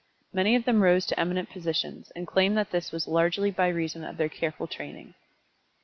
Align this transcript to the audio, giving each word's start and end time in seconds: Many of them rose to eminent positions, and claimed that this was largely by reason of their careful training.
Many 0.33 0.55
of 0.55 0.65
them 0.65 0.81
rose 0.81 1.05
to 1.05 1.19
eminent 1.19 1.51
positions, 1.51 2.09
and 2.15 2.25
claimed 2.25 2.57
that 2.57 2.71
this 2.71 2.91
was 2.91 3.07
largely 3.07 3.51
by 3.51 3.67
reason 3.67 4.03
of 4.03 4.17
their 4.17 4.29
careful 4.29 4.65
training. 4.65 5.13